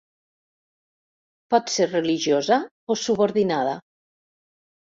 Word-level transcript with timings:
Pot 1.55 1.69
ser 1.75 1.87
religiosa 1.91 2.59
o 2.93 2.99
subordinada. 3.05 3.79